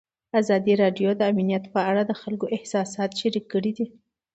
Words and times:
ازادي 0.39 0.73
راډیو 0.83 1.09
د 1.15 1.21
امنیت 1.31 1.63
په 1.73 1.79
اړه 1.89 2.01
د 2.05 2.11
خلکو 2.21 2.45
احساسات 2.55 3.11
شریک 3.19 3.45
کړي. 3.53 3.71